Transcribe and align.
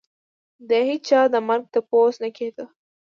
د 0.69 0.71
هېچا 0.87 1.21
د 1.33 1.35
مرګ 1.47 1.63
تپوس 1.73 2.15
نه 2.23 2.29
کېدو. 2.37 2.65